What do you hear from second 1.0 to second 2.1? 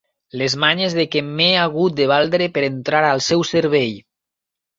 què m'he hagut de